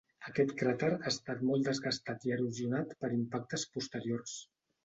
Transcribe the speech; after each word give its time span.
Aquest 0.29 0.53
cràter 0.61 0.87
ha 0.95 1.11
estat 1.11 1.43
molt 1.49 1.69
desgastat 1.69 2.27
i 2.31 2.35
erosionat 2.39 2.97
per 3.05 3.13
impactes 3.21 3.71
posteriors. 3.77 4.39